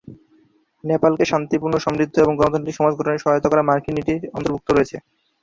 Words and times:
নেপালকে 0.83 1.23
শান্তিপূর্ণ, 1.25 1.75
সমৃদ্ধ 1.77 2.15
এবং 2.19 2.33
গণতান্ত্রিক 2.35 2.77
সমাজ 2.77 2.93
গঠনে 2.95 3.23
সহায়তা 3.23 3.47
করা 3.49 3.67
মার্কিন 3.69 3.93
নীতির 3.97 4.21
অন্তর্ভুক্ত 4.37 4.67
রয়েছে। 4.71 4.97